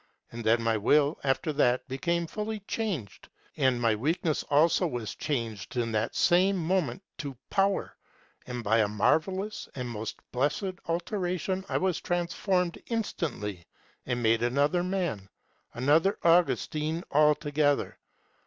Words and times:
And 0.31 0.43
then 0.43 0.63
my 0.63 0.77
will 0.77 1.19
after 1.23 1.53
that 1.53 1.87
became 1.87 2.25
fully 2.25 2.61
changed, 2.61 3.29
and 3.55 3.79
my 3.79 3.93
weakness 3.93 4.41
also 4.49 4.87
was 4.87 5.13
changed 5.13 5.77
in 5.77 5.91
that 5.91 6.15
same 6.15 6.57
moment 6.57 7.03
to 7.19 7.37
power, 7.51 7.95
and 8.47 8.63
by 8.63 8.79
a 8.79 8.87
marvellous 8.87 9.69
and 9.75 9.87
most 9.87 10.19
blessed 10.31 10.73
alteration 10.87 11.63
I 11.69 11.77
was 11.77 12.01
transformed 12.01 12.81
instantly 12.87 13.67
and 14.07 14.23
made 14.23 14.41
another 14.41 14.81
man, 14.81 15.29
another 15.71 16.17
Augustine 16.23 17.03
altogether. 17.11 17.99